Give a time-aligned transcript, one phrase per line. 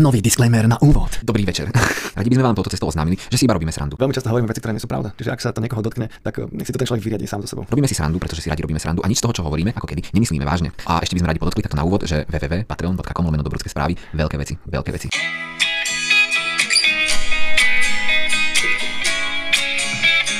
[0.00, 1.12] Nový disclaimer na úvod.
[1.20, 1.68] Dobrý večer.
[2.16, 4.00] Radi by sme vám touto cestou oznámili, že si iba robíme srandu.
[4.00, 5.12] Veľmi často hovoríme veci, ktoré nie sú pravda.
[5.12, 7.44] Čiže ak sa to niekoho dotkne, tak eh, nech si to ten človek vyriadi sám
[7.44, 7.68] so sebou.
[7.68, 9.84] Robíme si srandu, pretože si radi robíme srandu a nič z toho, čo hovoríme, ako
[9.84, 10.72] kedy, nemyslíme vážne.
[10.88, 14.40] A ešte by sme radi podotkli takto na úvod, že www.patreon.com lomeno dobrodské správy, veľké
[14.40, 15.12] veci, veľké veci.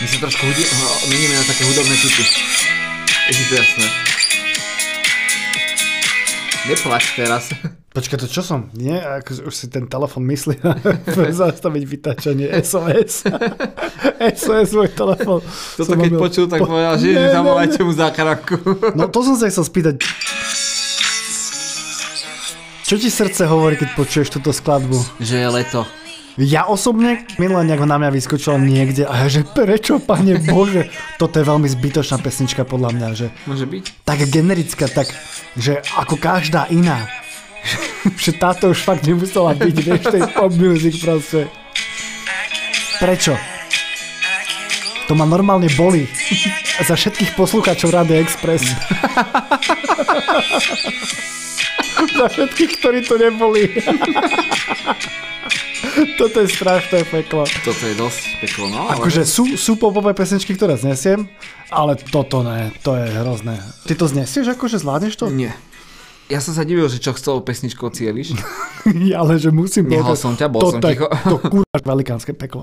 [0.01, 0.73] My sa trošku hudi-
[1.13, 2.25] meníme na také hudobné typy.
[3.29, 3.87] Je to jasné.
[6.65, 7.53] Neplač teraz.
[7.91, 8.71] Počkaj, to čo som?
[8.73, 9.03] Nie?
[9.03, 10.63] Ako, už si ten telefon myslí
[11.43, 13.27] zastaviť vytačanie SOS.
[14.39, 15.43] SOS môj telefon.
[15.75, 18.57] Toto Som keď mobil- počul, tak po- povedal, že Ne, zavolajte mu záchranku.
[18.95, 19.95] No to som sa chcel spýtať.
[22.85, 24.99] Čo ti srdce hovorí, keď počuješ túto skladbu?
[25.19, 25.83] že je leto.
[26.37, 30.87] Ja osobne, minulé nejak na mňa vyskočilo niekde a ja, že prečo, pane Bože,
[31.19, 33.85] toto je veľmi zbytočná pesnička podľa mňa, že Môže byť?
[34.07, 35.11] tak generická, tak,
[35.53, 37.11] že ako každá iná.
[38.17, 41.49] Že táto už fakt nemusela byť, vieš, tej pop music proste.
[42.97, 43.35] Prečo?
[45.09, 46.07] To ma normálne boli.
[46.81, 48.63] Za všetkých poslucháčov Rady Express.
[52.11, 53.69] Za všetkých, ktorí to neboli.
[56.21, 57.49] Toto je strašné peklo.
[57.65, 58.89] Toto je dosť peklo, no.
[58.89, 61.25] ale- Akože sú, sú popové pesničky, ktoré znesiem,
[61.73, 63.57] ale toto ne, to je hrozné.
[63.89, 65.33] Ty to znesieš, akože zvládneš to?
[65.33, 65.57] Nie.
[66.31, 68.39] Ja som sa divil, že čo chcel pesničkou cieliš.
[69.19, 71.11] ale že musím Nehal povedať, som ťa, bol toto som ticho.
[71.27, 72.63] To kurva velikánske peklo.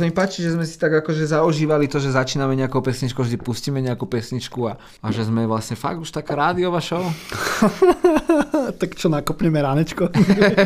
[0.00, 3.36] Sa mi páči, že sme si tak akože zaožívali to, že začíname nejakou pesničkou, vždy
[3.36, 7.04] pustíme nejakú pesničku a, a že sme vlastne fakt už taká rádiová show.
[8.80, 10.08] tak čo, nakopneme ránečko?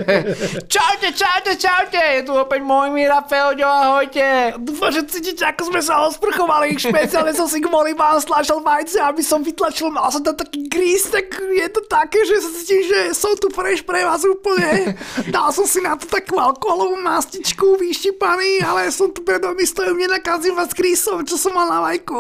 [0.75, 4.55] Čaute, čaute, čaute, je tu opäť môj Mira Feoďo, ahojte.
[4.63, 6.79] Dúfam, že cítite, ako sme sa osprchovali.
[6.79, 11.11] Špeciálne som si kvôli vám stlačil vajce, aby som vytlačil, mal som tam taký gríz,
[11.11, 14.95] tak je to také, že sa cítim, že som tu fresh pre vás úplne.
[15.27, 20.05] Dal som si na to takú alkoholovú mastičku, vyštípaný, ale som tu pred vami stojím,
[20.05, 22.15] nenakazím vás grísom, čo som mal na vajku.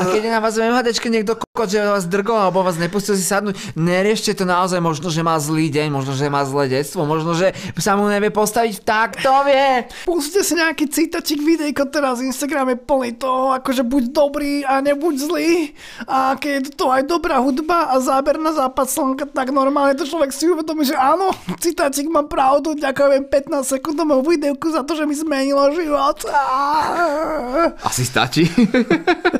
[0.00, 3.20] A keď je na vás v MHDčke niekto kokot, že vás drgol alebo vás nepustil
[3.20, 7.04] si sadnúť, neriešte to naozaj, možno, že má zlý deň, možno, že má zlé detstvo,
[7.04, 9.84] možno, že sa mu nevie postaviť tak, to vie.
[10.08, 15.14] Pustite si nejaký citačik videjko teraz, Instagram je plný toho, akože buď dobrý a nebuď
[15.20, 15.76] zlý.
[16.08, 20.08] A keď je to aj dobrá hudba a záber na západ slnka, tak normálne to
[20.08, 21.28] človek si uvedomí, že áno,
[21.60, 26.24] citáčik má pravdu, ďakujem 15 sekundovom videjku za to, že mi zmenilo život.
[27.82, 28.50] Asi stačí.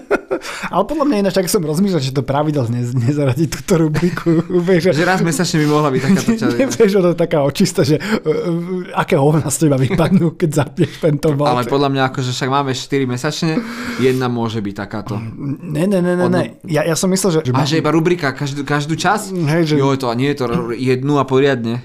[0.69, 4.45] Ale podľa mňa ináč, tak som rozmýšľal, že to pravidelne nezaradiť túto rubriku.
[4.69, 6.93] Vieš, že raz mesačne by mohla byť takáto časť.
[6.99, 11.49] Ono je taká očista, že uh, aké hovna z teba vypadnú, keď zapneš tento bod.
[11.49, 13.53] Ale podľa mňa akože však máme 4 mesačne,
[13.99, 15.17] jedna môže byť takáto.
[15.19, 16.43] Ne, ne, ne, ne, ne.
[16.69, 17.49] Ja, ja som myslel, že...
[17.49, 19.33] že A že iba rubrika každú, každú časť?
[19.33, 20.45] Hej, že- Jo, to nie je to
[20.77, 21.81] jednu a poriadne.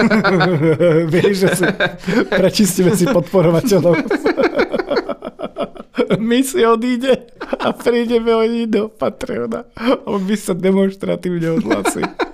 [1.14, 1.64] Vieš, že si
[2.26, 3.94] prečistíme si podporovateľov.
[6.30, 7.30] My si odíde
[7.60, 9.64] a prídeme oni do Patreona.
[9.78, 12.04] A my sa demonstratívne odhlasí.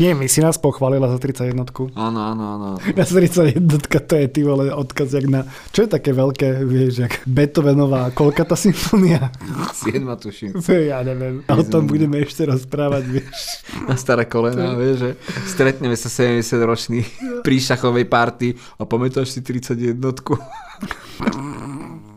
[0.00, 1.68] Nie, my si nás pochválila za 31.
[1.92, 2.68] Áno, áno, áno.
[2.98, 3.60] Na 31
[4.08, 5.44] to je ty vole odkaz jak na...
[5.68, 9.28] Čo je také veľké, vieš, jak Beethovenová Kolkata symfónia?
[9.76, 10.56] 7 tuším.
[10.88, 11.44] Ja neviem.
[11.44, 13.60] A o tom budeme ešte rozprávať, vieš.
[13.84, 15.10] Na staré kolena, vieš, že
[15.52, 17.04] stretneme sa 70 ročný
[17.44, 20.00] pri šachovej party a pamätáš si 31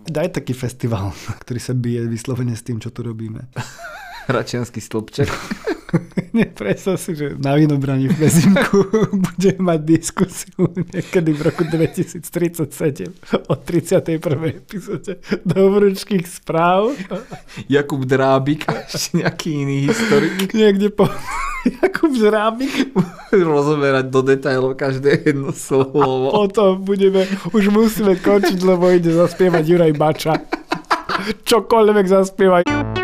[0.05, 1.11] Daj taký festival,
[1.41, 3.49] ktorý sa bije vyslovene s tým, čo tu robíme.
[4.29, 5.29] Hračianský stĺpček.
[6.59, 8.89] Predstav si, že na Vinobraní v Bezimku
[9.25, 12.25] budeme mať diskusiu niekedy v roku 2037
[13.49, 14.19] o 31.
[14.49, 16.95] epizóde dobrúčkých správ.
[17.69, 20.51] Jakub Drábik a ešte nejaký iný historik.
[20.51, 21.07] Niekde po
[21.81, 22.93] Jakub Žrábik.
[23.33, 26.31] Rozoberať do detailov každé jedno slovo.
[26.31, 30.35] Potom budeme, už musíme končiť, lebo ide zaspievať Juraj Bača.
[31.45, 32.94] Čokoľvek zaspievaj.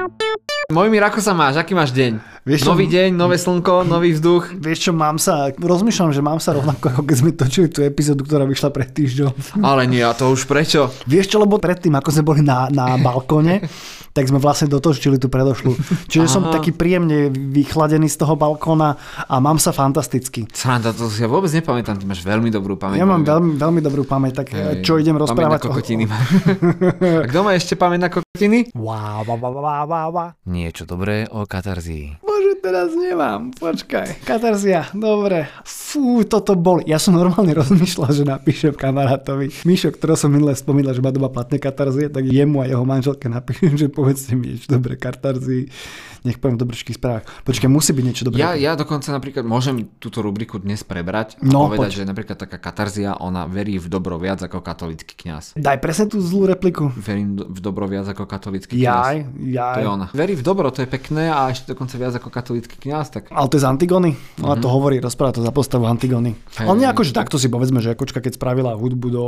[0.72, 1.60] Môj Mir, ako sa máš?
[1.60, 2.32] Aký máš deň?
[2.42, 4.56] Vieš čo- nový deň, nové slnko, nový vzduch.
[4.58, 8.26] Vieš čo, mám sa, rozmýšľam, že mám sa rovnako, ako keď sme točili tú epizódu,
[8.26, 9.30] ktorá vyšla pred týždňom.
[9.68, 10.90] Ale nie, a to už prečo?
[11.06, 13.62] Vieš čo, lebo predtým, ako sme boli na, na balkóne,
[14.16, 15.76] tak sme vlastne dotočili tú predošlu.
[16.10, 16.58] Čiže som Aha.
[16.58, 18.98] taký príjemne vychladený z toho balkóna
[19.28, 20.50] a mám sa fantasticky.
[20.50, 22.98] Sranda, to si ja vôbec nepamätám, ty máš veľmi dobrú pamäť.
[22.98, 25.36] Ja mám veľmi, veľmi dobrú pamäť, tak Hej, čo idem rozprávať?
[25.46, 26.04] Pamäť na kokotiny.
[27.22, 28.31] a kto má ešte pamäť na kokotiny?
[28.74, 30.32] Wow, wow, wow, wow, wow, wow.
[30.50, 32.18] Niečo dobré o katarzii.
[32.62, 33.50] Teraz nemám.
[33.52, 34.22] Počkaj.
[34.22, 35.50] Katarzia, dobre.
[35.64, 36.86] Fú, toto bol.
[36.86, 39.50] Ja som normálne rozmýšľal, že napíšem kamarátovi.
[39.62, 43.26] Mišo, ktorého som minule spomínal, že má doma platné katarzie, tak jemu a jeho manželke
[43.28, 45.74] napíšem, že povedzte mi niečo dobre katarzii.
[46.22, 47.26] Nech poviem v dobrečkých správach.
[47.42, 48.38] Počkaj, musí byť niečo dobré.
[48.38, 51.98] Ja, ja dokonca napríklad môžem túto rubriku dnes prebrať a No, povedať, poď.
[51.98, 55.58] že napríklad taká katarzia, ona verí v dobro viac ako katolický kňaz.
[55.58, 56.94] Daj presne tú zlú repliku.
[56.94, 58.86] Verím v dobro viac ako katolický kňaz.
[58.86, 59.82] Jaj, To jaj.
[59.82, 60.06] je ona.
[60.14, 63.48] Verí v dobro, to je pekné a ešte dokonca viac ako katolický kňaz, tak Ale
[63.48, 64.12] to je z Antigony?
[64.44, 66.36] Ona to hovorí, rozpráva to za postavu Antigony.
[66.68, 69.26] On hej, nejako, že takto si povedzme, že Kočka keď spravila hudbu do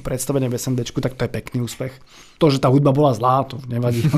[0.00, 1.92] predstavenia v SNDčku, tak to je pekný úspech.
[2.40, 4.08] To, že tá hudba bola zlá, to nevadí.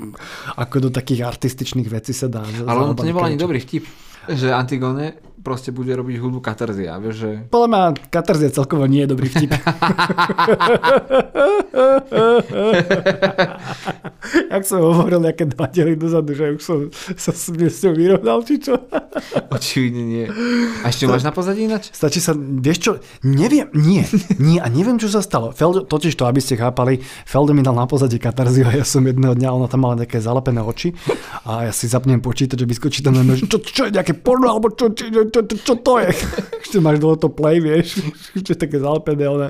[0.62, 2.44] Ako do takých artističných vecí sa dá.
[2.44, 3.88] Ale ono to nebol ani dobrý vtip,
[4.28, 7.44] že Antigone proste bude robiť hudbu katarzia, vieš, že...
[7.52, 9.52] Podľa mňa katarzia celkovo nie je dobrý vtip.
[14.50, 16.78] Jak som hovoril nejaké dva diely dozadu, že už som
[17.14, 18.74] sa s s ňou vyrovnal, či čo?
[19.50, 20.26] Očividne nie.
[20.82, 21.90] A ešte máš na pozadí inač?
[21.94, 22.92] Stačí sa, vieš čo,
[23.22, 24.02] neviem, nie,
[24.38, 25.54] nie a neviem, čo sa stalo.
[25.54, 29.04] Feld, totiž to, aby ste chápali, Feldo mi dal na pozadí katarziu a ja som
[29.06, 30.94] jedného dňa, ona tam mala také zalepené oči
[31.46, 34.50] a ja si zapnem počítať, že vyskočí tam na mňa, čo, čo je nejaké porno,
[34.50, 36.10] alebo čo, čo, čo, čo, čo, to je?
[36.64, 38.00] Ešte máš dole to play, vieš,
[38.38, 39.48] ešte také zalepené, ona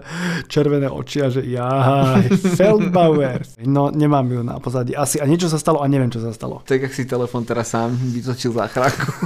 [0.50, 2.28] červené oči a že jaj,
[2.58, 3.40] Feldbauer.
[3.64, 4.73] No, nemám ju na pozadí.
[4.98, 6.66] Asi, a niečo sa stalo a neviem, čo sa stalo.
[6.66, 9.14] Tak ak si telefon teraz sám vytočil záchranku,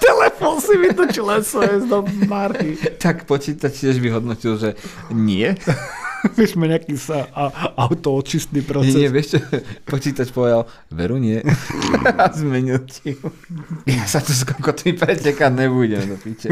[0.00, 2.74] Telefón si vytočil SOS do Marty.
[2.96, 4.70] tak počítač tiež vyhodnotil, že
[5.12, 5.52] nie.
[6.38, 7.50] Vieš, má nejaký sa a,
[7.88, 8.94] autoočistný proces.
[8.94, 9.38] Nie, nie, vieš čo,
[9.86, 11.38] počítač povedal, veru nie.
[12.22, 13.14] A zmenil ti.
[13.86, 16.50] Ja sa tu s kokotmi pretekať nebudem, do piče.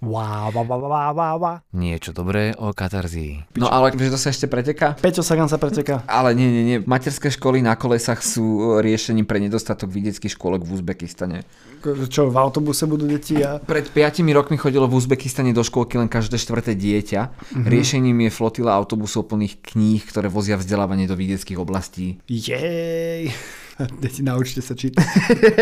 [0.00, 1.56] Wow, wow, wow, wow, wow, wow.
[1.76, 3.58] Niečo dobré o katarzii.
[3.60, 4.96] No ale vieš, to sa ešte preteká?
[4.96, 6.04] Peťo Sagan sa preteká.
[6.08, 6.78] Ale nie, nie, nie.
[6.80, 11.44] Materské školy na kolesách sú riešením pre nedostatok vidieckých škôlok v Uzbekistane.
[11.84, 13.60] Čo, v autobuse budú deti a...
[13.62, 17.20] Pred 5 rokmi chodilo v Uzbekistane do škôlky len každé štvrté dieťa.
[17.28, 17.64] Mm-hmm.
[17.68, 22.22] Riešením je flotila autobusov plných kníh, ktoré vozia vzdelávanie do vidieckých oblastí.
[22.30, 23.34] Jej.
[24.02, 25.06] Deti, naučte sa čítať.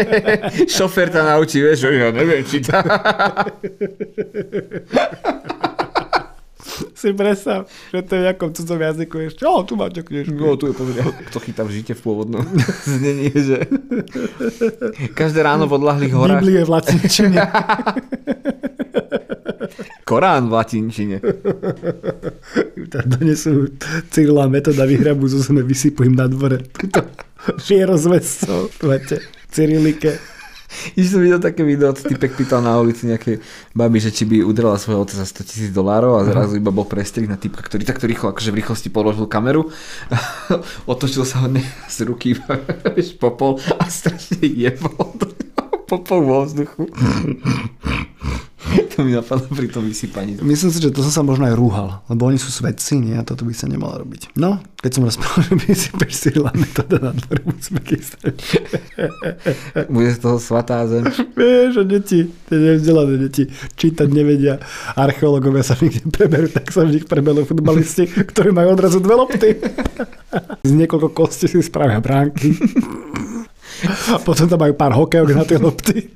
[0.77, 2.85] Šofér ta naučí, vieš, že ja neviem čítať.
[6.97, 9.17] si predstav, že to je v nejakom cudzom jazyku.
[9.29, 10.33] Ešte, o, tu máte knižku.
[10.33, 11.13] No, tu je povedal.
[11.29, 12.45] Kto chytá v žite v pôvodnom
[12.89, 13.69] znení, že...
[15.13, 16.41] Každé ráno v odlahlých horách...
[16.41, 17.37] Biblie v latinčine.
[20.05, 21.17] Korán v latinčine.
[23.07, 23.73] Donesú
[24.11, 26.63] Cyrila metoda vyhrabu zo zeme, vysypu im na dvore.
[26.71, 27.03] To
[27.71, 28.71] je rozvesco.
[28.83, 29.21] Viete,
[29.51, 30.37] Cyrilike.
[30.95, 33.39] Když som videl také video, typek pýtal na ulici nejakej
[33.73, 36.85] babi, že či by udrela svojho otca za 100 tisíc dolárov a zrazu iba bol
[36.85, 39.71] prestrih na typka, ktorý takto rýchlo, akože v rýchlosti položil kameru,
[40.91, 42.35] otočil sa hodne z ruky
[42.95, 45.17] vieš, popol a strašne jebol
[45.91, 46.91] popol vo vzduchu.
[48.93, 50.39] to mi napadlo pri tom vysypaní.
[50.43, 53.15] Myslím si, že to som sa možno aj rúhal, lebo oni sú svedci, nie?
[53.15, 54.35] A toto by sa nemalo robiť.
[54.35, 55.43] No, keď som rozprával,
[55.87, 58.33] že by si metoda na dvore v Uzbekistane.
[59.95, 61.07] Bude z toho svatá zem.
[61.37, 62.19] Vieš, že deti,
[62.51, 63.45] tie nevzdelané deti,
[63.77, 64.59] čítať nevedia.
[64.99, 69.15] Archeológovia sa v nich nepreberú, tak sa v nich preberú futbalisti, ktorí majú odrazu dve
[69.15, 69.49] lopty.
[70.67, 72.57] Z niekoľko kostí si spravia bránky.
[73.85, 76.09] A potom tam majú pár hokejok na tie lopty.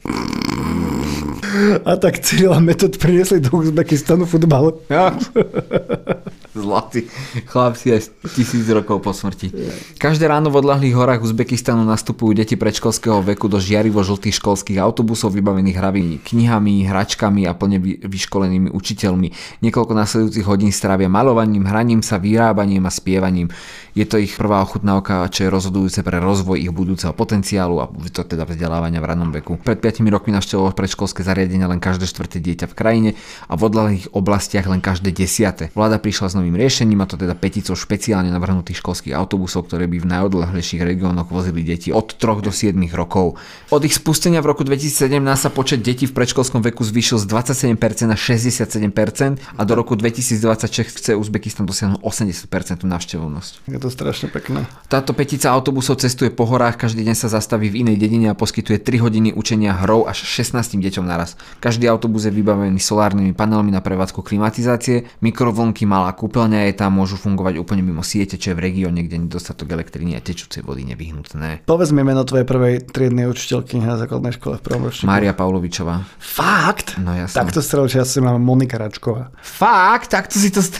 [1.84, 4.72] A tak Cyril a Metod priniesli do Uzbekistanu futbal.
[4.88, 5.12] Ja.
[6.50, 7.06] Zlatý
[7.46, 9.54] chlapci aj z tisíc rokov po smrti.
[10.02, 15.30] Každé ráno v odlahlých horách Uzbekistanu nastupujú deti predškolského veku do žiarivo žltých školských autobusov
[15.30, 19.28] vybavených hravými knihami, hračkami a plne vy- vyškolenými učiteľmi.
[19.62, 23.46] Niekoľko nasledujúcich hodín strávia malovaním, hraním sa, vyrábaním a spievaním.
[23.94, 28.26] Je to ich prvá ochutnávka, čo je rozhodujúce pre rozvoj ich budúceho potenciálu a to
[28.26, 29.58] teda vzdelávania v ranom veku.
[29.62, 33.10] Pred 5 rokmi navštevovalo predškolské zariadenia len každé štvrté dieťa v krajine
[33.46, 35.74] a v odlahlých oblastiach len každé desiate.
[35.74, 40.00] Vláda prišla s novým riešením a to teda peticou špeciálne navrhnutých školských autobusov, ktoré by
[40.00, 43.36] v najodlahlejších regiónoch vozili deti od 3 do 7 rokov.
[43.68, 45.06] Od ich spustenia v roku 2017
[45.36, 50.96] sa počet detí v predškolskom veku zvýšil z 27% na 67% a do roku 2026
[50.96, 53.52] chce Uzbekistan dosiahnuť 80% návštevovnosť.
[53.68, 54.64] Je to strašne pekné.
[54.88, 58.80] Táto petica autobusov cestuje po horách, každý deň sa zastaví v inej dedine a poskytuje
[58.80, 61.36] 3 hodiny učenia hrou až 16 deťom naraz.
[61.60, 67.18] Každý autobus je vybavený solárnymi panelmi na prevádzku klimatizácie, mikrovlnky, malá kúpeľňa je tam, môžu
[67.18, 70.86] fungovať úplne mimo siete, čo je v regióne, kde je nedostatok elektriny a tečúcej vody
[70.86, 71.66] nevyhnutné.
[71.66, 75.10] Povedz mi meno tvojej prvej triednej učiteľky na základnej škole v prvom ročníku.
[75.10, 76.06] Mária Pavlovičová.
[76.22, 76.94] Fakt?
[77.02, 77.34] No jasné.
[77.34, 79.34] Takto strel, že ja si mám Monika Račková.
[79.42, 80.62] Fakt, takto si to...
[80.62, 80.78] St-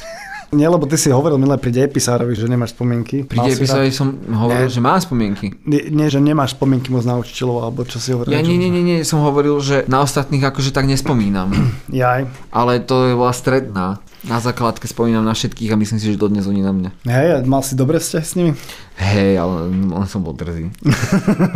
[0.51, 3.23] Nie, lebo ty si hovoril milé pri dejepisárovi, že nemáš spomienky.
[3.23, 4.75] Pri dejepisovi som hovoril, Nie.
[4.75, 5.55] že mám spomienky.
[5.63, 8.35] Nie, nie, že nemáš spomienky moc na učiteľov, alebo čo si hovoril.
[8.35, 11.55] Ja nie, nie, nie, nie, som hovoril, že na ostatných akože tak nespomínam.
[11.87, 12.27] Jaj.
[12.51, 14.03] Ale to bola stredná.
[14.21, 16.91] Na základke spomínam na všetkých a myslím si, že dodnes oni na mňa.
[17.09, 18.53] Hej, mal si dobre vzťah s nimi?
[19.01, 20.69] Hej, ale len som bol drzý.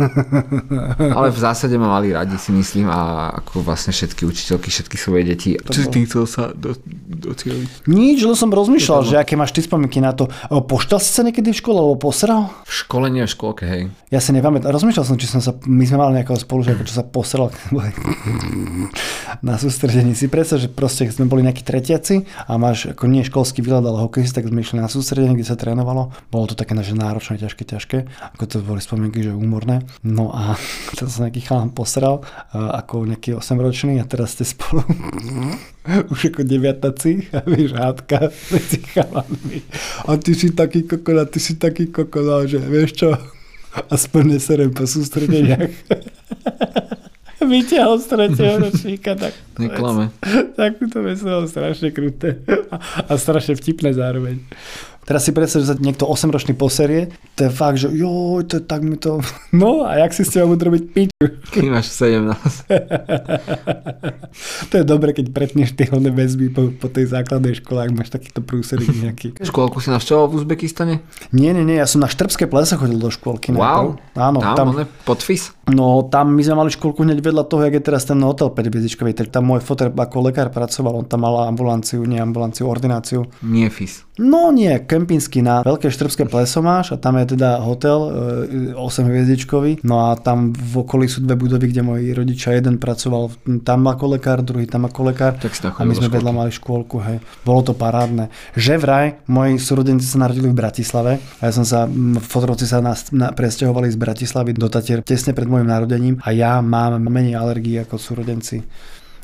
[1.17, 5.29] ale v zásade ma mali radi, si myslím, a ako vlastne všetky učiteľky, všetky svoje
[5.29, 5.53] deti.
[5.53, 6.73] Čo si tým chcel sa do,
[7.05, 7.85] docieliť?
[7.85, 10.25] Nič, len som rozmýšľal, že aké máš ty spomienky na to.
[10.49, 12.49] Poštal si sa niekedy v škole, alebo posral?
[12.65, 13.93] V škole, nie v škôlke, hej.
[14.09, 17.05] Ja si nepamätám, rozmýšľal som, či som sa, my sme mali nejakého spolužiaka, čo sa
[17.05, 17.53] posral
[19.45, 20.17] na sústredení.
[20.17, 24.01] Si predstav, že proste sme boli nejakí tretiaci a máš ako nie školský výlet, ale
[24.01, 26.11] hokejist, tak sme išli na sústredenie, kde sa trénovalo.
[26.29, 27.97] Bolo to také naše náročné, ťažké, ťažké.
[28.35, 29.85] Ako to boli spomienky, že úmorné.
[30.01, 30.57] No a
[30.97, 34.83] tam sa nejaký chalán posral, ako nejaký 8-ročný a teraz ste spolu
[36.13, 39.59] už ako deviataci a vieš, hádka medzi chalanmi.
[40.09, 43.09] A ty si taký kokon, a ty si taký kokon, a že vieš čo,
[43.91, 45.73] aspoň neserem po sústredeniach.
[47.51, 50.11] Vyťahol z tretieho ročníka, tak Neklame.
[50.59, 54.43] takúto veselo, strašne kruté a, a strašne vtipné zároveň.
[55.05, 58.63] Teraz si predstav, že sa niekto 8-ročný poserie, to je fakt, že joj, to je
[58.65, 59.21] tak mi to...
[59.53, 61.25] No a jak si s teba budú robiť piču?
[61.53, 62.33] Ty máš 17.
[64.73, 68.09] To je dobre, keď pretneš tie oné väzby po, po tej základnej škole, ak máš
[68.09, 69.37] takýto prúserik nejaký.
[69.45, 70.95] Škôlku si navštevoval v Uzbekistane?
[71.29, 73.53] Nie, nie, nie, ja som na Štrbské plese chodil do škôlky.
[73.53, 73.95] Wow.
[73.95, 74.17] najprv.
[74.17, 74.89] Áno, tam, tam, tam.
[75.07, 75.54] Podfis?
[75.65, 78.69] No tam my sme mali školku hneď vedľa toho, jak je teraz ten hotel 5
[78.69, 83.25] hviezdičkový, tak tam môj foter ako lekár pracoval, on tam mal ambulanciu, nie ambulanciu, ordináciu.
[83.41, 84.05] Nie fis.
[84.15, 87.97] No nie, kempinský na Veľké Štrbské pleso máš a tam je teda hotel
[88.71, 92.77] e, 8 hviezdičkový, no a tam v okolí sú dve budovy, kde moji rodičia, jeden
[92.79, 93.33] pracoval
[93.65, 96.15] tam ako lekár, druhý tam ako lekár Tak a my sme škôlky.
[96.15, 97.17] vedľa mali škôlku, hej.
[97.43, 98.29] Bolo to parádne.
[98.53, 102.79] Že vraj, moji súrodenci sa narodili v Bratislave a ja som sa, m, fotrovci sa
[102.79, 107.39] nás, na, presťahovali z Bratislavy do Tatier tesne pred môjim narodením a ja mám menej
[107.39, 108.59] alergií ako súrodenci.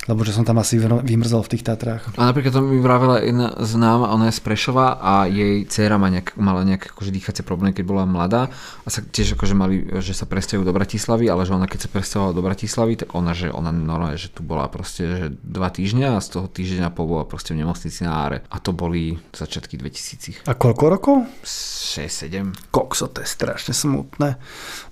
[0.10, 2.10] Lebo že som tam asi vymrzol v tých Tatrách.
[2.18, 6.10] A napríklad to mi vravela jedna známa, ona je z Prešova a jej dcéra má
[6.10, 8.50] nejak, mala nejaké akože dýchacie problémy, keď bola mladá
[8.82, 11.90] a sa tiež akože mali, že sa presťahujú do Bratislavy, ale že ona keď sa
[11.94, 16.18] presťahovala do Bratislavy, tak ona, že ona normálne, že tu bola proste že dva týždňa
[16.18, 18.42] a z toho týždňa a pol bola proste v nemocnici na áre.
[18.50, 21.16] A to boli začiatky 2000 A koľko rokov?
[21.46, 22.74] 6-7.
[22.74, 24.42] Kokso, to je strašne smutné.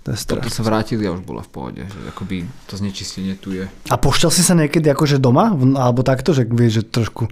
[0.05, 0.51] To je strašne.
[0.51, 3.65] sa vrátili a už bola v pohode, že akoby to znečistenie tu je.
[3.89, 5.55] A pošťal si sa niekedy akože doma?
[5.55, 7.31] Alebo takto, že vieš, že trošku...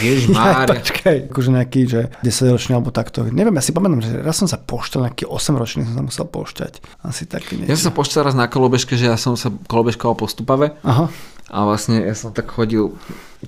[0.00, 3.26] Ježiš Ja, počkaj, akože nejaký, že 10 ročný alebo takto.
[3.26, 6.24] Neviem, ja si pamätám, že raz som sa pošťal, nejaký 8 ročný som sa musel
[6.30, 6.72] pošťať.
[7.04, 7.82] Asi taký Ja niečo.
[7.82, 11.12] som sa počítal raz na kolobežke, že ja som sa kolobežkoval po Stupave Aha.
[11.52, 12.96] a vlastne ja som tak chodil,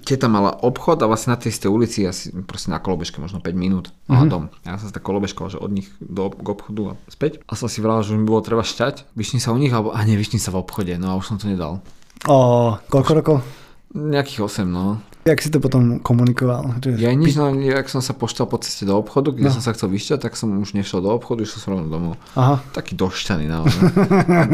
[0.04, 3.56] teta mala obchod a vlastne na tej istej ulici asi proste na kolobežke možno 5
[3.56, 4.44] minút mala dom.
[4.68, 7.40] Ja som sa tak kolobežkoval, že od nich do k obchodu a späť.
[7.48, 10.04] A som si vral, že mi bolo treba šťať, vyšni sa u nich, alebo a
[10.04, 11.80] nie, vyšni sa v obchode, no a už som to nedal.
[12.24, 13.36] O, koľko rokov?
[13.96, 15.00] Nejakých 8, no.
[15.26, 16.78] Jak si to potom komunikoval?
[16.78, 17.02] Že...
[17.02, 19.54] Ja nič, no, ak som sa poštal po ceste do obchodu, kde No.
[19.58, 22.14] som sa chcel vyšťať, tak som už nešiel do obchodu, išiel som rovno domov.
[22.38, 22.62] Aha.
[22.70, 23.80] Taký došťaný naozaj.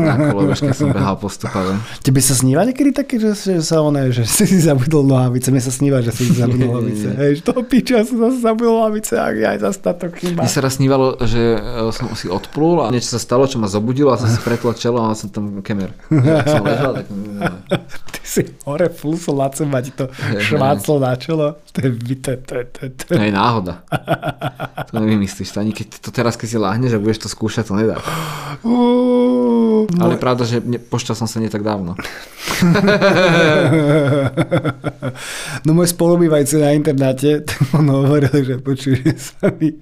[0.00, 1.76] na kolobežke som behal po Stupave.
[2.00, 5.52] Tebe sa sníva niekedy také, že, že sa one, že si si zabudol nohavice?
[5.52, 7.08] Mne sa sníva, že si si zabudol nohavice.
[7.20, 10.40] Hej, toho piča som zase zabudol nohavice a ja aj zase táto chyba.
[10.40, 13.68] Mne sa raz snívalo, že e, som si odplul a niečo sa stalo, čo ma
[13.68, 15.92] zobudilo a som si pretlo čelo a mal som tam kemer.
[16.40, 17.06] Ak som ležal, tak...
[18.22, 20.06] Si hore flusol na seba, ti to
[20.38, 21.58] šváclo na čelo.
[21.74, 21.90] To je
[22.22, 23.32] to je, to je, to je.
[23.34, 23.82] Náhoda.
[24.90, 25.50] To nevymyslíš.
[25.52, 27.98] To ani keď to teraz, keď si láhneš a budeš to skúšať, to nedá.
[29.98, 31.98] Ale pravda, že ne, pošťal som sa nie tak dávno.
[35.62, 37.44] No môj spolubývajúci na internáte,
[37.76, 39.76] on hovoril, že počuj, že sa mi...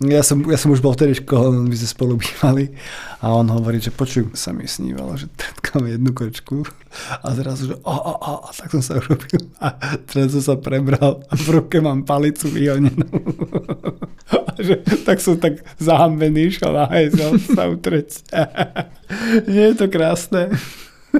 [0.00, 2.72] Ja som, ja som už bol vtedy školom, my sme spolu bývali
[3.20, 6.64] a on hovorí, že počuj, sa mi snívalo, že tretkám jednu kočku
[7.20, 9.76] a zrazu, že a, a, a, a tak som sa urobil a
[10.08, 13.12] teraz som sa prebral a v ruke mám palicu vyhonenú.
[14.24, 18.24] A že, tak som tak zahambený išiel na hajzel sa utreť.
[19.52, 20.48] Nie je to krásne?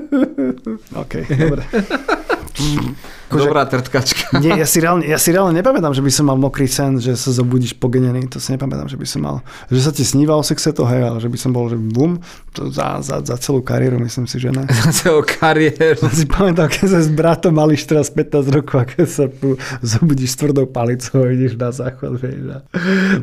[1.04, 1.68] OK, dobre.
[3.30, 4.42] Akože- Dobrá trtkačka.
[4.42, 7.14] Nie, ja si, reálne, ja si reálne nepamätám, že by som mal mokrý sen, že
[7.14, 9.36] sa zobudíš pogenený, to si nepamätám, že by som mal.
[9.70, 12.18] Že sa ti sníva o sexe, to hej, ale že by som bol, že bum,
[12.50, 14.66] to za, za, za celú kariéru myslím si, že ne.
[14.82, 16.02] Za celú kariéru.
[16.02, 19.54] Ja si pamätám, keď sa s bratom mali teraz 15 rokov a keď sa tu
[19.78, 22.58] zobudíš s tvrdou palicou a ideš na záchod, vieš, a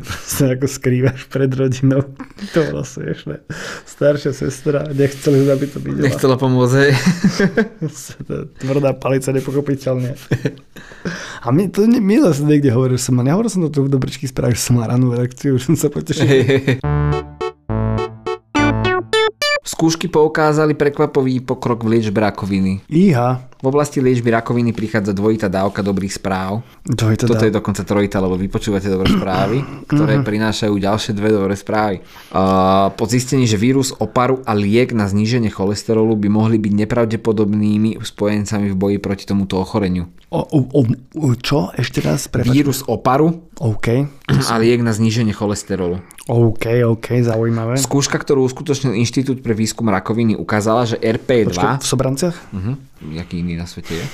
[0.00, 2.00] proste ako skrývaš pred rodinou.
[2.54, 3.42] To bolo smiešné.
[3.84, 6.06] Staršia sestra, nechceli, aby to videla.
[6.06, 6.92] Nechcela pomôcť, hej.
[8.62, 10.14] Tvrdá palica nepochopiteľná Úplne.
[11.42, 14.54] A my, to minule som niekde hovoril, som mal, nehovoril som to v Dobrčky správe,
[14.54, 16.26] že som mal ranú reakciu, už som sa potešil.
[19.68, 22.82] Skúšky poukázali prekvapový pokrok v liečbe rakoviny.
[22.88, 23.46] Iha.
[23.58, 26.62] V oblasti liečby rakoviny prichádza dvojitá dávka dobrých správ.
[26.86, 27.50] To je to Toto dá.
[27.50, 31.98] je dokonca trojita, lebo vypočúvate dobré správy, ktoré prinášajú ďalšie dve dobré správy.
[32.30, 37.98] Uh, po zistení, že vírus oparu a liek na zníženie cholesterolu by mohli byť nepravdepodobnými
[37.98, 40.06] spojencami v boji proti tomuto ochoreniu.
[40.28, 40.84] O, o,
[41.18, 41.72] o, čo?
[41.72, 42.28] Ešte raz?
[42.28, 42.52] Prepač.
[42.52, 44.06] Vírus oparu OK.
[44.28, 46.04] a liek na zníženie cholesterolu.
[46.28, 47.80] OK, OK, zaujímavé.
[47.80, 51.56] Skúška, ktorú uskutočnil Inštitút pre výskum rakoviny, ukázala, že RP2...
[51.56, 52.36] Počkaj, v Sobranciach?
[52.52, 52.76] Uh-huh.
[52.98, 54.04] Jaký iný na svete je?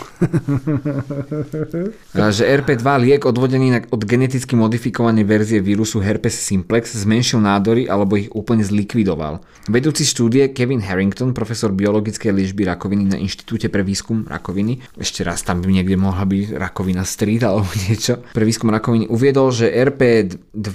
[2.35, 8.21] Že RP2 liek odvodený na- od geneticky modifikovanej verzie vírusu herpes simplex zmenšil nádory alebo
[8.21, 9.41] ich úplne zlikvidoval.
[9.73, 15.41] Vedúci štúdie Kevin Harrington, profesor biologickej liečby rakoviny na Inštitúte pre výskum rakoviny, ešte raz
[15.41, 20.69] tam by niekde mohla byť rakovina street alebo niečo, pre výskum rakoviny uviedol, že RP2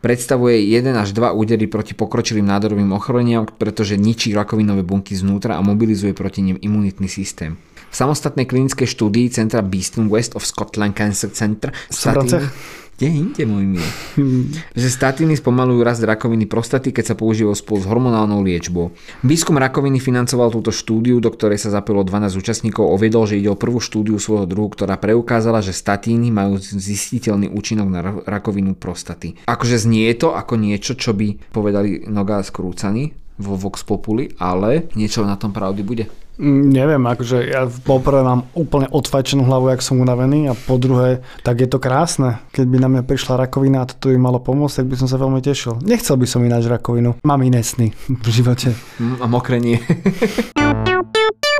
[0.00, 5.62] predstavuje 1 až 2 údery proti pokročilým nádorovým ochoreniam, pretože ničí rakovinové bunky znútra a
[5.64, 7.58] mobilizuje proti nim imunitný systém.
[7.88, 12.52] V samostatnej klinickej štúdii centra Beeston West of Scotland Cancer Center Sobranciach?
[12.98, 13.90] Kde inde, môj milý?
[14.82, 18.90] že statíny spomalujú rast rakoviny prostaty, keď sa používajú spolu s hormonálnou liečbou.
[19.22, 23.60] Výskum rakoviny financoval túto štúdiu, do ktorej sa zapojilo 12 účastníkov, uviedol, že ide o
[23.60, 29.38] prvú štúdiu svojho druhu, ktorá preukázala, že statíny majú zistiteľný účinok na ra- rakovinu prostaty.
[29.46, 35.22] Akože znie to ako niečo, čo by povedali noga skrúcaní vo Vox Populi, ale niečo
[35.22, 36.10] na tom pravdy bude.
[36.38, 41.20] Mm, Neviem, akože ja poprvé mám úplne odfajčenú hlavu, jak som unavený a po druhé,
[41.42, 42.38] tak je to krásne.
[42.54, 45.18] Keď by na mňa prišla rakovina a toto by malo pomôcť, tak by som sa
[45.18, 45.82] veľmi tešil.
[45.82, 47.18] Nechcel by som ináč rakovinu.
[47.26, 48.70] Mám iné sny v živote.
[49.02, 49.82] Hm, A mokrenie.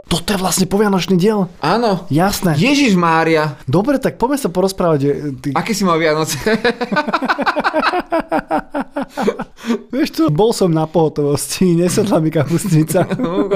[0.09, 1.53] Toto je vlastne povianočný diel.
[1.61, 2.09] Áno.
[2.09, 2.57] Jasné.
[2.57, 4.99] Ježiš Mária, Dobre, tak poďme sa porozprávať.
[4.99, 6.41] že Ty, aké si mal Vianoce?
[9.93, 13.05] vieš čo, bol som na pohotovosti, nesedla mi kapustnica.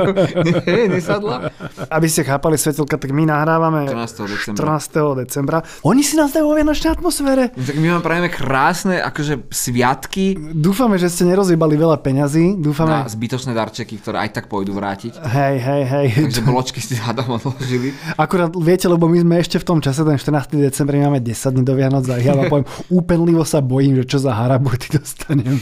[0.67, 1.49] Nie, nesadla.
[1.89, 4.29] Aby ste chápali, Svetelka, tak my nahrávame 14.
[4.29, 4.77] decembra.
[4.77, 5.23] 14.
[5.25, 5.59] decembra.
[5.87, 7.55] Oni si nás dajú vo vianočnej atmosfére.
[7.55, 12.57] Tak my vám prajeme krásne akože sviatky Dúfame, že ste nerozjebali veľa peňazí.
[12.57, 12.95] na Dúfame...
[13.09, 15.17] zbytočné darčeky, ktoré aj tak pôjdu vrátiť.
[15.17, 16.07] Hej, hej, hej.
[16.29, 17.95] Takže bločky si hádam odložili.
[18.19, 20.59] Akurát viete, lebo my sme ešte v tom čase, ten 14.
[20.59, 22.67] december, máme 10 dní do Vianoc a ja vám poviem,
[22.99, 25.57] úpenlivo sa bojím, že čo za harabuty dostanem.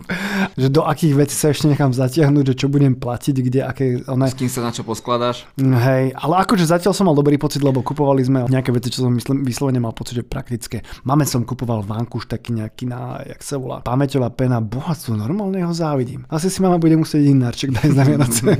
[0.60, 4.28] že do akých vecí sa ešte nechám zatiahnuť, že čo budem platiť, kde, aké, one,
[4.28, 5.48] S kým sa na čo poskladáš?
[5.58, 9.12] Hej, ale akože zatiaľ som mal dobrý pocit, lebo kupovali sme nejaké veci, čo som
[9.14, 10.84] myslím, vyslovene mal pocit, že praktické.
[11.08, 15.72] Máme som kupoval vankuš taký nejaký na, jak sa volá, pamäťová pena, bohatstvo, normálne ho
[15.72, 16.28] závidím.
[16.28, 18.42] Asi si mama bude musieť inárček dať na Vianoce.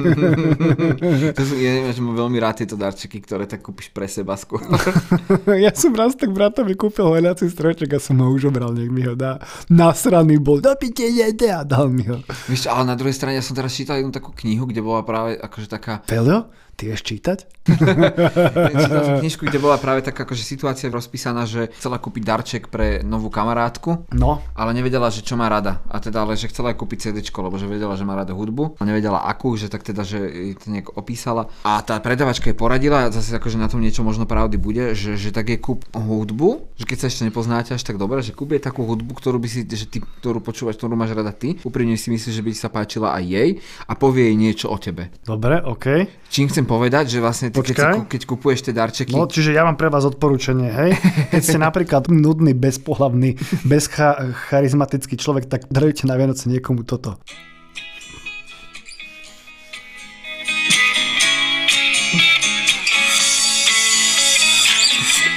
[1.38, 4.62] To sú, ja že mám veľmi rád tieto darčeky, ktoré tak kúpiš pre seba skôr.
[5.64, 9.02] ja som raz tak bratovi kúpil hoľací stroček a som ho už obral, nech mi
[9.02, 9.42] ho dá.
[9.66, 12.22] Nasraný bol, dopite jede a dal mi ho.
[12.48, 15.38] Čo, ale na druhej strane ja som teraz čítal jednu takú knihu, kde bola práve
[15.38, 17.38] akože taká Pelio, ty vieš čítať?
[18.78, 23.02] Čítal som knižku, kde bola práve taká akože situácia rozpísaná, že chcela kúpiť darček pre
[23.02, 25.82] novú kamarátku, No, ale nevedela, že čo má rada.
[25.90, 28.78] A teda, ale že chcela aj kúpiť CD, lebo že vedela, že má rada hudbu.
[28.78, 31.50] A nevedela akú, že tak teda, že jej to nejak opísala.
[31.66, 35.34] A tá predavačka jej poradila, zase akože na tom niečo možno pravdy bude, že, že
[35.34, 38.62] tak je kúp hudbu, že keď sa ešte nepoznáte až tak dobre, že kúp je
[38.62, 41.58] takú hudbu, ktorú by si, že ty, ktorú počúvaš, ktorú máš rada ty.
[41.64, 43.48] Úprimne si myslíš, že by ti sa páčila aj jej
[43.88, 45.10] a povie jej niečo o tebe.
[45.24, 46.06] dobre, OK.
[46.28, 49.64] Čím chcem povedať, že vlastne ty, keď, si, keď kupuješ tie darčeky, No, čiže ja
[49.64, 50.90] mám pre vás odporúčanie, hej?
[51.32, 57.16] Keď ste napríklad nudný, bezpohlavný, bezcharizmatický človek, tak darujte na Vianoce niekomu toto.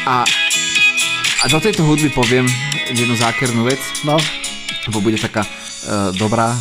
[0.01, 0.25] A,
[1.39, 2.49] a do tejto hudby poviem
[2.91, 4.17] jednu zákernú vec, No,
[4.89, 6.57] lebo bude taká uh, dobrá.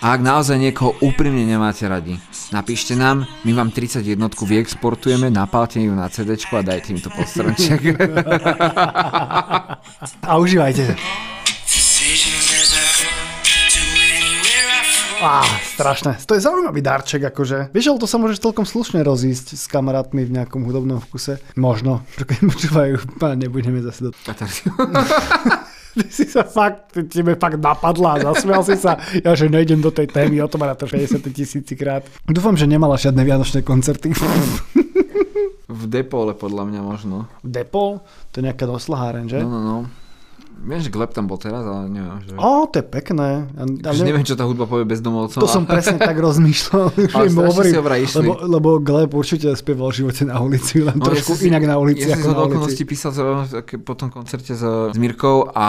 [0.00, 2.16] A ak naozaj niekoho úprimne nemáte radi,
[2.56, 7.28] napíšte nám, my vám 31 vyexportujeme, napálte ju na CD a dajte mi to pod
[7.28, 8.00] strnček.
[10.24, 10.96] a užívajte.
[15.20, 15.44] Á,
[15.76, 16.16] strašné.
[16.24, 17.68] To je zaujímavý darček, akože.
[17.76, 21.44] Vieš, ale to sa môžeš celkom slušne rozísť s kamarátmi v nejakom hudobnom vkuse.
[21.60, 22.08] Možno.
[22.16, 22.94] Keď počúvajú,
[23.36, 24.16] nebudeme zase do...
[25.94, 28.98] Ty si sa fakt, tebe fakt napadla a zasmial si sa.
[29.26, 32.06] Ja, že nejdem do tej témy, o tom na to 60 tisíci krát.
[32.30, 34.14] Dúfam, že nemala žiadne vianočné koncerty.
[35.70, 37.16] v Depole podľa mňa možno.
[37.46, 38.02] Depol,
[38.34, 39.42] to je nejaká doslaháren, že?
[39.42, 39.78] No, no, no.
[40.60, 42.36] Viem, že Gleb tam bol teraz, ale neviem, že...
[42.36, 43.48] Ó, to je pekné.
[43.50, 45.40] A, a Že ne- neviem, čo tá hudba povie bezdomovcom.
[45.40, 48.16] to som presne tak rozmýšľal, Ale hovorím, si išli.
[48.20, 51.64] lebo, lebo Gleb určite spieval v živote na ulici, len No, trošku ja si- inak
[51.64, 53.16] na ulici Ja som do okolností písal
[53.80, 55.66] po tom koncerte s, s Mirkou a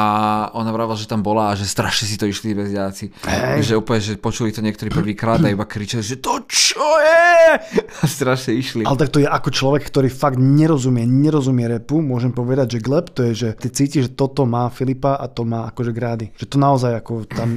[0.51, 3.15] ona vravila, že tam bola a že strašne si to išli bezdiaci.
[3.23, 3.71] Hej.
[3.71, 7.23] Že úplne, že počuli to niektorí prvýkrát a iba kričali, že to čo je?
[8.01, 8.81] A strašne išli.
[8.83, 13.11] Ale tak to je ako človek, ktorý fakt nerozumie, nerozumie repu, môžem povedať, že Gleb
[13.11, 16.33] to je, že ty cítiš, že toto má Filipa a to má akože grády.
[16.33, 17.49] Že to naozaj ako tam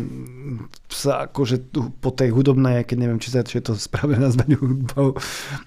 [0.95, 5.19] sa akože po tej hudobnej, keď neviem, či, sa, či je to správne nazvanie hudbou,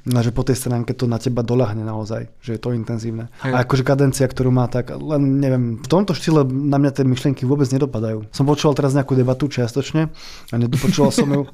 [0.07, 3.27] no, že po tej stránke to na teba doľahne naozaj, že je to intenzívne.
[3.43, 3.51] Hej.
[3.51, 7.43] A akože kadencia, ktorú má, tak len neviem, v tomto štýle na mňa tie myšlienky
[7.43, 8.31] vôbec nedopadajú.
[8.31, 10.09] Som počúval teraz nejakú debatu čiastočne
[10.51, 11.43] a nedopočúval som ju.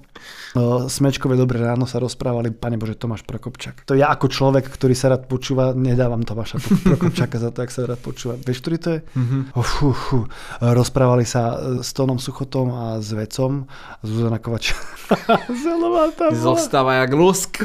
[0.94, 3.90] Smečkové Dobré ráno sa rozprávali, pane Bože, Tomáš Prokopčák.
[3.90, 7.90] To ja ako človek, ktorý sa rád počúva, nedávam Tomáša Prokopčáka za to, ak sa
[7.90, 8.38] rád počúva.
[8.38, 9.00] Vieš, ktorý to je?
[9.18, 9.42] Mm-hmm.
[9.58, 10.18] Oh, fú, fú.
[10.62, 13.63] Rozprávali sa e, s Tónom Suchotom a s Vecom.
[14.04, 14.74] Zuzana Kovač.
[15.64, 16.36] Zelová tam.
[16.36, 17.64] Zostáva jak lusk.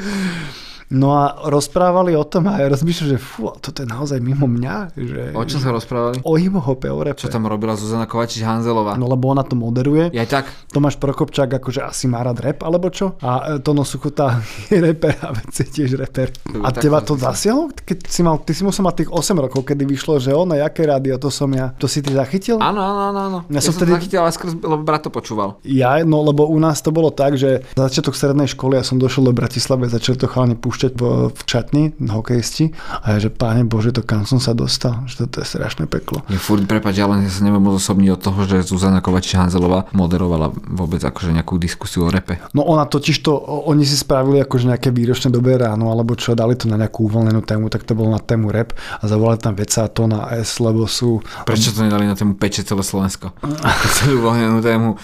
[0.89, 4.97] No a rozprávali o tom a ja rozmýšľam, že fú, toto je naozaj mimo mňa.
[4.97, 6.25] Že, O čom sa rozprávali?
[6.25, 7.19] o hip-hope, o repe.
[7.19, 8.97] Čo tam robila Zuzana Kovačič Hanzelová?
[8.97, 10.09] No lebo ona to moderuje.
[10.11, 10.49] Ja tak.
[10.69, 13.21] Tomáš Prokopčák akože asi má rád rap, alebo čo?
[13.21, 16.33] A e, Tono Suchota je reper a Vec je tiež reper.
[16.59, 17.69] A teba to zasiahlo?
[17.75, 20.89] Keď si mal, ty si musel mať tých 8 rokov, kedy vyšlo, že ono, jaké
[20.89, 21.69] rádio, to som ja.
[21.77, 22.57] To si ty zachytil?
[22.59, 23.21] Áno, áno, áno.
[23.21, 23.39] áno.
[23.47, 25.61] Ja Ja, som som vtedy- zachytil, ale skôr, lebo brat to počúval.
[25.63, 28.97] Ja, no lebo u nás to bolo tak, že za začiatok strednej školy ja som
[28.97, 32.71] došiel do Bratislave, začali to chalani púšťať v, v čatni, hokejisti.
[33.03, 36.23] A ja, že páne Bože, to kam som sa dostal, že toto je strašné peklo.
[36.31, 39.91] Ja furt, prepáč, ja len ja sa neviem odosobniť od toho, že Zuzana Kovačič Hanzelová
[39.91, 42.39] moderovala vôbec akože nejakú diskusiu o repe.
[42.55, 43.35] No ona totiž to,
[43.67, 47.43] oni si spravili akože nejaké výročné dobré ráno, alebo čo, dali to na nejakú uvoľnenú
[47.43, 48.71] tému, tak to bolo na tému rap
[49.03, 52.87] a zavolali tam Veca, Tona S, lebo sú, Prečo to nedali na tému peče celé
[52.87, 53.35] Slovensko?
[53.99, 54.95] Celú voľnenú tému.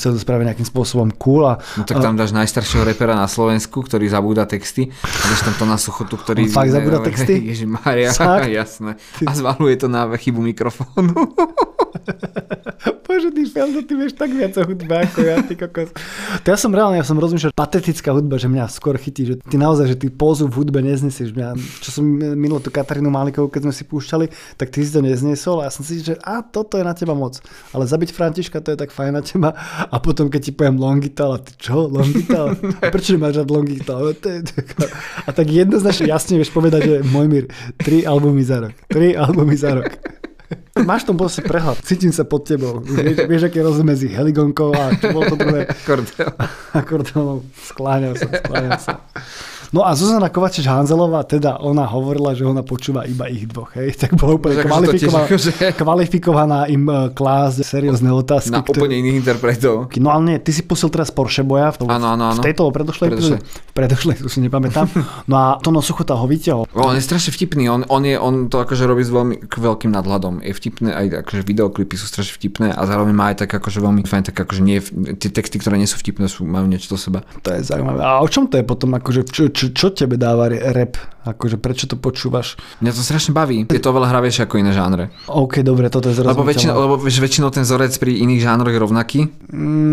[0.00, 3.82] chceli to spraviť nejakým spôsobom cool a No tak tam dáš najstaršieho repera na Slovensku,
[3.82, 4.93] ktorý zabúda texty.
[5.02, 6.46] A dáš tam to na suchotu, ktorý...
[6.46, 7.34] On fakt zabúda texty?
[7.50, 8.10] Ježiš Maria,
[8.46, 8.96] jasné.
[9.26, 11.14] A zvaluje to na chybu mikrofónu.
[13.14, 15.94] Bože, ty Feldo, ty vieš tak viac o hudbe ako ja, ty kokos.
[16.42, 19.54] To ja som reálne, ja som rozmýšľal, patetická hudba, že mňa skôr chytí, že ty
[19.54, 21.30] naozaj, že ty pózu v hudbe neznesieš.
[21.30, 22.02] Mňa, čo som
[22.34, 25.72] minul tú Katarínu Málikovú, keď sme si púšťali, tak ty si to nezniesol a ja
[25.72, 27.38] som si že a toto je na teba moc.
[27.70, 29.54] Ale zabiť Františka, to je tak fajn na teba.
[29.86, 32.58] A potom, keď ti poviem Longital, a ty čo, Longital?
[32.90, 34.10] Prečo nemáš rád Longital?
[34.74, 34.86] No,
[35.22, 37.46] a tak jednoznačne jasne vieš povedať, že Mojmír,
[37.78, 38.74] tri albumy za rok.
[38.90, 39.94] Tri albumy za rok.
[40.74, 41.78] Máš tom proste prehľad.
[41.86, 42.82] Cítim sa pod tebou.
[42.82, 45.70] Vieš, vieš je rozdiel medzi heligonkou a čo bolo to druhé?
[45.86, 46.34] Kordel.
[46.82, 47.46] Akordeónom.
[47.54, 48.98] Skláňam sa, skláňam sa.
[49.74, 53.90] No a Zuzana Kovačič Hanzelová, teda ona hovorila, že ona počúva iba ich dvoch, hej?
[54.06, 58.54] Tak bola úplne to tiež kvalifikovaná, akože- kvalifikovaná im eh, klásť seriózne otázky.
[58.54, 59.90] Na úplne iných interpretov.
[59.98, 62.38] No ale nie, ty si pustil teraz Porsche boja v, Áno, áno, áno.
[62.38, 63.40] v tejto predošlej Predošlej.
[63.42, 64.86] V predošlej, už si nepamätám.
[65.26, 66.68] No a Tono Suchota ho vyťahol.
[66.76, 69.90] On je strašne vtipný, on, on, je, on to akože robí s veľmi k veľkým
[69.90, 70.44] nadhľadom.
[70.44, 74.06] Je vtipné, aj akože videoklipy sú strašne vtipné a zároveň má aj tak akože veľmi
[74.06, 74.78] fajn, tak akože nie,
[75.18, 77.24] tie texty, ktoré nie sú vtipné, sú, majú niečo do seba.
[77.42, 78.04] To je zaujímavé.
[78.04, 78.92] A o čom to je potom?
[78.94, 80.98] Akože, čo, čo, čo tebe dáva rap?
[81.24, 82.60] Akože prečo to počúvaš?
[82.84, 83.64] Mňa to strašne baví.
[83.64, 85.08] Je to oveľa hravejšie ako iné žánre.
[85.24, 86.76] OK, dobre, toto je Lebo, zrozumiteľné.
[86.76, 89.20] lebo vieš, väčšinou ten vzorec pri iných žánroch je rovnaký,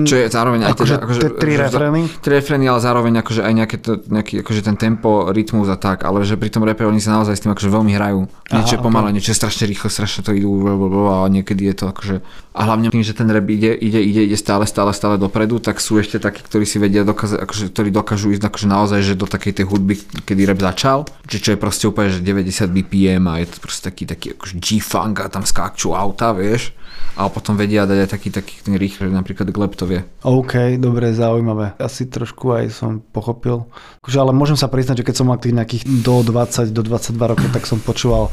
[0.04, 1.04] čo je zároveň aj akože teda...
[1.08, 2.02] Akože, tie tri refrény?
[2.20, 6.04] Tri refrény, ale zároveň akože aj nejaké to, nejaký, akože ten tempo, rytmus a tak,
[6.04, 8.28] ale že pri tom repe oni sa naozaj s tým akože veľmi hrajú.
[8.52, 11.86] Niečo je pomalé, niečo je strašne rýchlo, strašne to idú blablabla, a niekedy je to
[11.96, 12.16] akože...
[12.52, 15.80] A hlavne tým, že ten rap ide, ide, ide, ide stále, stále, stále dopredu, tak
[15.80, 19.24] sú ešte takí, ktorí si vedia dokázať, akože, ktorí dokážu ísť akože naozaj, že do
[19.24, 19.96] takej tej hudby,
[20.28, 23.88] kedy rap začal, či čo je proste úplne, že 90 BPM a je to proste
[23.88, 26.76] taký, taký akože G-funk a tam skáču auta, vieš.
[27.16, 30.04] A potom vedia dať aj taký, taký ten rýchly, napríklad Gleb to vie.
[30.24, 31.76] OK, dobre, zaujímavé.
[31.80, 33.68] Asi trošku aj som pochopil.
[34.04, 37.16] Akože, ale môžem sa priznať, že keď som mal tých nejakých do 20, do 22
[37.16, 38.32] rokov, tak som počúval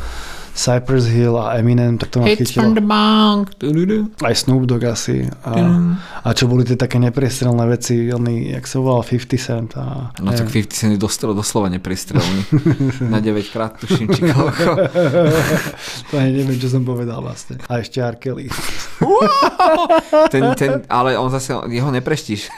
[0.59, 2.75] Cypress Hill a Eminem, tak to ma chytilo.
[2.75, 3.55] the bank.
[4.19, 5.31] Aj Snoop Dogg asi.
[5.47, 5.55] A,
[6.27, 9.71] a čo boli tie také nepriestrelné veci, oni, jak sa volal 50 Cent.
[9.79, 10.67] A, No tak neviem.
[10.67, 12.43] 50 Cent je dostalo doslova nepristrelný.
[13.15, 14.67] Na 9 krát tuším, či koľko.
[16.11, 17.63] to ani neviem, čo som povedal vlastne.
[17.71, 18.19] A ešte R.
[18.19, 18.51] Kelly.
[20.35, 22.51] Ten, ten, ale on zase, jeho nepreštíš.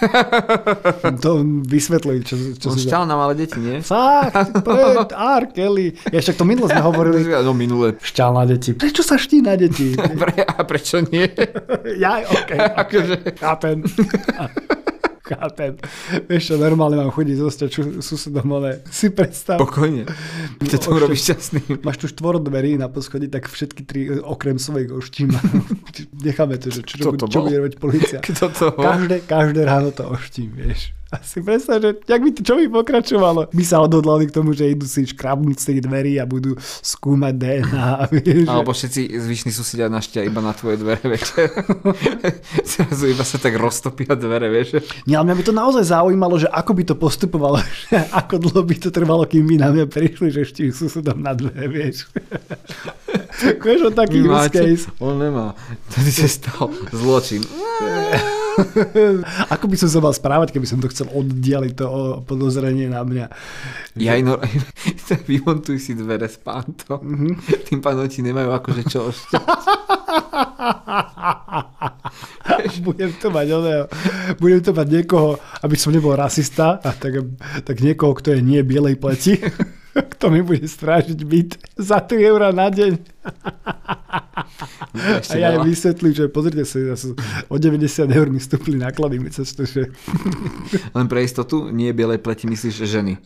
[1.21, 2.89] to vysvetľuj, čo, čo On si...
[2.89, 3.85] šťal na malé deti, nie?
[3.85, 4.65] Fakt,
[5.13, 5.45] R.
[5.53, 5.93] Kelly.
[6.09, 7.21] Ja však to minule sme hovorili.
[7.51, 7.90] No minule.
[7.99, 8.71] Šťal na deti.
[8.77, 9.97] Prečo sa ští na deti?
[10.21, 11.27] Pre, a prečo nie?
[12.03, 12.51] ja, OK.
[12.87, 13.83] Akože, Chápem.
[15.31, 15.79] Chápem.
[16.27, 17.69] Vieš čo, normálne mám chodiť zostať
[18.03, 19.63] susedom, ale si predstav.
[19.63, 20.03] Pokojne.
[20.59, 21.87] Mňa to urobí šťastný.
[21.87, 25.31] Máš tu štvor dverí na poschodí, tak všetky tri, e, okrem svojich oštím.
[26.19, 27.47] Necháme to, že čo, čo bol?
[27.47, 28.19] bude robiť policia.
[28.19, 28.83] Kto to bol?
[28.83, 30.91] Každé, každé ráno to oštím, vieš.
[31.11, 33.51] A si predstav, že jak by to, čo by pokračovalo?
[33.51, 37.35] My sa odhodlali k tomu, že idú si škrabnúť z tých dverí a budú skúmať
[37.35, 37.89] DNA.
[38.15, 41.51] Vieš, Alebo všetci zvyšní susedia naštia iba na tvoje dvere večer.
[42.71, 44.87] Zrazu iba sa tak roztopia dvere, vieš.
[45.11, 47.59] Nie, ale mňa by to naozaj zaujímalo, že ako by to postupovalo,
[47.91, 51.35] že ako dlho by to trvalo, kým by na mňa prišli, že ešte susedom na
[51.35, 52.07] dve, vieš.
[53.59, 54.87] vieš o taký use case.
[55.03, 55.59] On nemá.
[55.91, 57.43] Tady sa stal zločin.
[59.55, 61.87] Ako by som sa mal správať, keby som to chcel oddialiť to
[62.25, 63.27] podozrenie na mňa.
[63.99, 64.39] Ja ino...
[65.31, 67.35] Vymontuj si dvere s pántom.
[67.67, 69.80] Tým pádom ti nemajú akože čo ošťať.
[72.87, 73.85] budem to mať oného,
[74.41, 77.15] budem to mať niekoho, aby som nebol rasista, a tak,
[77.65, 79.39] tak niekoho, kto je nie bielej pleti,
[80.17, 82.99] kto mi bude strážiť byt za 3 eurá na deň.
[85.31, 87.15] A ja im vysvetlím, že pozrite sa, ja som,
[87.51, 89.91] o 90 eur mi stúpli náklady to, že
[90.97, 93.19] Len pre istotu, nie bielej pleti myslíš že ženy.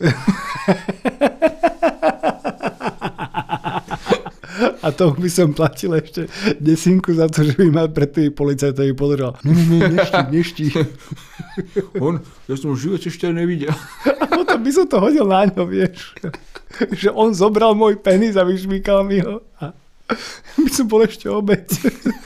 [4.85, 6.29] a tomu by som platil ešte
[6.61, 9.40] desinku za to, že by ma pred tými policajtami podržal.
[9.49, 10.64] Nie, nie, neští, neští.
[12.05, 13.73] On, ja som v živote ešte nevidel.
[14.05, 16.12] A potom by som to hodil na ňo, vieš.
[16.92, 19.47] Že on zobral môj penis a vyšmýkal mi ho.
[19.62, 19.70] A
[20.59, 21.64] by som bol ešte obeď.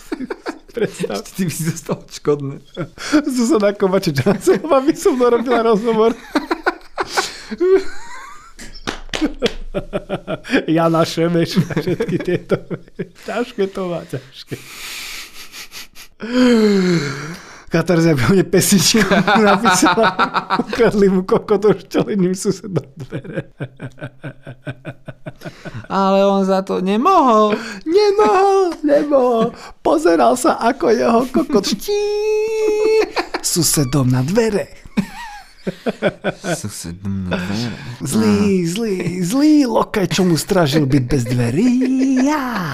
[0.75, 1.21] Predstav.
[1.21, 2.57] Ty by si dostal škodné.
[3.29, 6.17] Zuzana Kovače Čancová by som dorobila rozhovor.
[10.77, 12.57] Jana Šemeš a všetky tieto.
[13.27, 14.57] Ťažké to má, ťažké.
[17.69, 19.13] Katarzia by mne pesničku
[19.45, 20.09] napísala.
[20.65, 23.53] Ukradli mu kokoto šťaleným susedom dvere.
[25.93, 27.53] Ale on za to nemohol.
[27.85, 29.47] Nemohol, nemohol.
[29.85, 32.01] Pozeral sa, ako jeho kokot ští.
[33.53, 34.73] Susedom na dvere.
[36.55, 37.79] Susedom na dvere.
[38.03, 41.69] Zlý, zlý, zlý lokaj, čo mu stražil byt bez dverí.
[42.25, 42.69] Ja.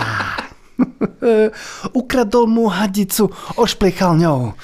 [1.94, 4.54] Ukradol mu hadicu, ošplechal ňou.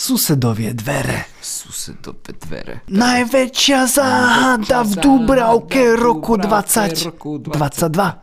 [0.00, 1.28] Susedovie dvere.
[1.44, 2.74] Susedové dvere.
[2.88, 7.12] Najväčšia záhada v Dubravke roku 20.
[7.20, 7.52] 22.
[7.52, 8.16] 22.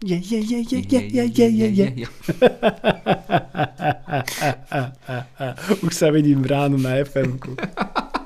[0.00, 2.06] Je, je, je, je, je, je, je, je, je.
[5.84, 7.52] Už sa vidím v ránu na FM-ku.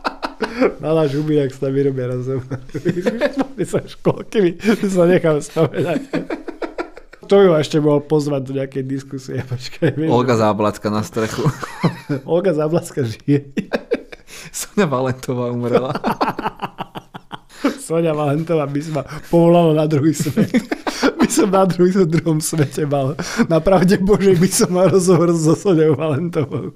[0.83, 2.59] Malá žuby, jak sa tam vyrobia rozhovor.
[3.38, 4.52] Mali sa školky, mi
[4.88, 6.00] sa nechám spovedať.
[7.31, 9.40] To by ma ešte mohol pozvať do nejakej diskusie.
[9.40, 11.46] Počkaj, vieš, Olga Záblacka na strechu.
[12.28, 13.57] Olga Zablaska žije.
[14.52, 15.96] Sonia Valentová umrela.
[17.79, 20.51] Sonia Valentová by ma povolala na druhý svet.
[21.18, 23.14] By som na druhý, druhom svete mal.
[23.46, 26.75] Na pravde Božej by som mal rozhovor so Soniou Valentovou.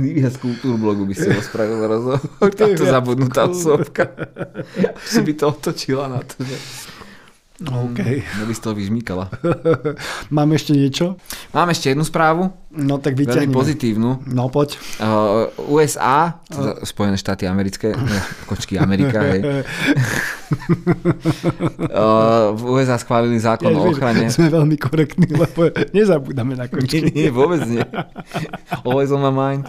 [0.00, 2.20] Nivia z kultúrblogu by si ho spravil rozhovor.
[2.58, 4.10] Táto zabudnutá osobka.
[5.06, 6.56] Si by to otočila na to, že...
[7.56, 8.00] OK.
[8.34, 9.30] No by toho vyžmýkala.
[10.34, 11.14] Mám ešte niečo?
[11.50, 13.54] Mám ešte jednu správu, No tak veľmi vyťahneme.
[13.54, 14.10] pozitívnu.
[14.26, 14.74] No poď.
[14.98, 17.94] Uh, USA, teda Spojené štáty americké,
[18.44, 19.40] kočky Amerika, hej.
[21.84, 24.26] Uh, v USA schválili zákon o vieš, ochrane.
[24.28, 27.06] Sme veľmi korektní, lebo nezabúdame na Nie, končky.
[27.06, 27.82] nie, vôbec nie.
[28.86, 29.64] Always on my mind.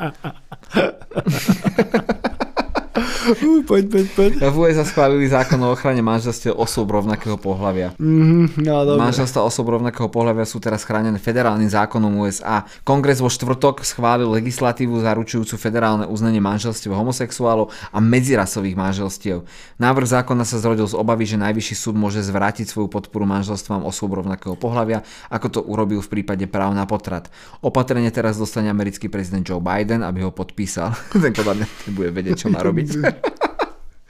[3.26, 4.32] Uh, poď, poď, poď.
[4.38, 7.98] V USA schválili zákon o ochrane manželstiev osôb rovnakého pohľavia.
[7.98, 9.02] Mhm, no dobre.
[9.02, 12.70] Manželstva osôb rovnakého pohľavia sú teraz chránené federálnym zákonom USA.
[12.86, 19.42] Kongres vo štvrtok schválil legislatívu zaručujúcu federálne uznanie manželstiev homosexuálov a medzirasových manželstiev.
[19.82, 24.14] Návrh zákona sa zrodil z obavy, že najvyšší súd môže zvrátiť svoju podporu manželstvám osôb
[24.14, 25.02] rovnakého pohľavia,
[25.34, 27.34] ako to urobil v prípade práv na potrat.
[27.66, 30.94] Opatrenie teraz dostane americký prezident Joe Biden, aby ho podpísal.
[31.26, 32.88] Ten podľa mňa nebude vedieť, čo má robiť.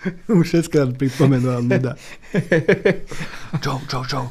[0.40, 1.96] Už všetko pripomenoval nuda.
[3.64, 4.30] Joe, Joe, Joe.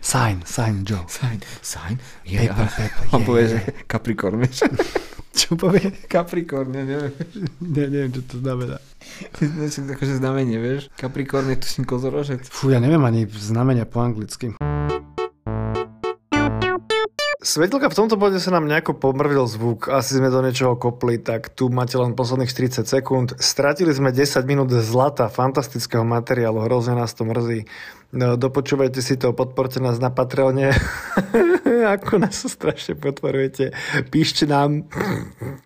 [0.00, 1.04] Sign, sign, Joe.
[1.08, 2.54] Sign, sign, yeah.
[2.54, 3.58] Paper, paper, On yeah, povie, yeah, že
[3.90, 4.62] Capricorn, vieš.
[5.40, 5.94] Čo povie?
[6.10, 7.14] Capricorn, ja neviem.
[7.62, 8.82] Ne, neviem, čo to znamená.
[9.94, 10.90] Akože znamenie, vieš.
[10.98, 12.50] Capricorn je tuším kozorožec.
[12.50, 14.58] Fú, ja neviem ani znamenia po anglicky.
[17.40, 21.48] Svetelka, v tomto bode sa nám nejako pomrvil zvuk, asi sme do niečoho kopli, tak
[21.48, 23.32] tu máte len posledných 40 sekúnd.
[23.40, 27.64] Stratili sme 10 minút zlata, fantastického materiálu, hrozne nás to mrzí.
[28.10, 30.74] No, dopočúvajte si to, podporte nás na Patreone,
[31.94, 33.70] ako nás strašne podporujete.
[34.10, 34.82] Píšte nám,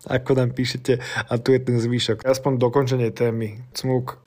[0.05, 2.21] ako nám píšete a tu je ten zvyšok.
[2.21, 3.65] Aspoň dokončenie témy.
[3.73, 4.21] Cmuk.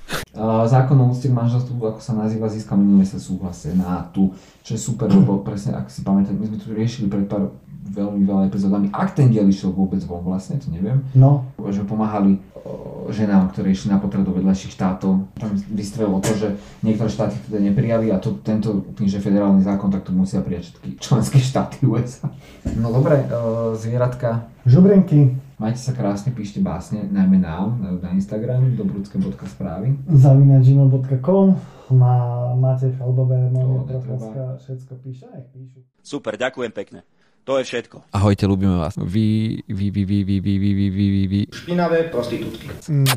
[0.67, 4.35] Zákon o úcte k manželstvu, ako sa nazýva, získal minulý mesiac súhlas Senátu,
[4.67, 7.55] čo je super, lebo presne, ak si pamätáte, my sme tu riešili pred pár
[7.89, 8.91] veľmi veľa epizódami.
[8.91, 11.07] Ak ten diel išiel vôbec von vlastne, to neviem.
[11.15, 12.37] No, Že pomáhali
[13.11, 15.29] ženám, ktoré išli na potrat do vedľajších štátov.
[15.37, 16.49] Tam vystrelilo to, že
[16.85, 20.73] niektoré štáty teda neprijali a to, tento, tým, že federálny zákon, tak to musia prijať
[20.73, 22.31] všetky členské štáty USA.
[22.79, 28.77] No dobre, uh, zvieratka, žubrenky, majte sa krásne, píšte básne, najmä nám na, na Instagram,
[28.79, 29.99] dobrudské.správy.
[30.07, 32.17] zavinač.gmail.com má,
[32.55, 33.97] máte chalbové, moje
[34.61, 35.81] všetko píše, nech píšu.
[36.05, 37.01] Super, ďakujem pekne.
[37.49, 38.13] To je všetko.
[38.13, 38.93] Ahojte, ľúbime vás.
[39.01, 41.41] Vy, vy, vy, vy, vy, vy, vy, vy, vy, vy.
[41.49, 42.69] Špinavé prostitútky.
[42.93, 43.09] Mm.